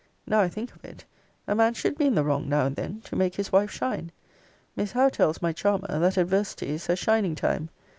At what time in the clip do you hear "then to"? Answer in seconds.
2.75-3.15